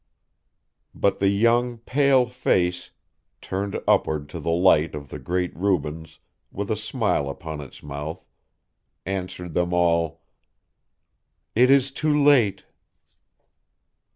[0.95, 2.89] But the young pale face,
[3.39, 6.17] turned upward to the light of the great Rubens
[6.51, 8.25] with a smile upon its mouth,
[9.05, 10.23] answered them all,
[11.53, 12.65] "It is too late."